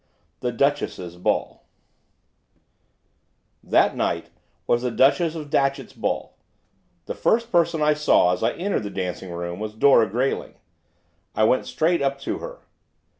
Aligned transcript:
THE 0.39 0.51
DUCHESS' 0.51 1.17
BALL 1.17 1.63
That 3.63 3.95
night 3.95 4.31
was 4.65 4.81
the 4.81 4.89
Duchess 4.89 5.35
of 5.35 5.51
Datchet's 5.51 5.93
ball 5.93 6.35
the 7.05 7.13
first 7.13 7.51
person 7.51 7.83
I 7.83 7.93
saw 7.93 8.33
as 8.33 8.41
I 8.41 8.53
entered 8.53 8.81
the 8.81 8.89
dancing 8.89 9.29
room 9.29 9.59
was 9.59 9.75
Dora 9.75 10.09
Grayling. 10.09 10.55
I 11.35 11.43
went 11.43 11.67
straight 11.67 12.01
up 12.01 12.17
to 12.21 12.39
her. 12.39 12.61